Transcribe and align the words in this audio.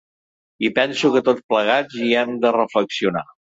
I 0.69 0.71
penso 0.79 1.11
que 1.17 1.21
tots 1.27 1.45
plegats 1.53 2.01
hi 2.07 2.11
hem 2.25 2.35
de 2.49 2.57
reflexionar. 2.59 3.27